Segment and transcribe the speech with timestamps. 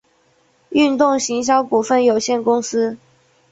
[0.69, 2.97] 运动行销股份有限公司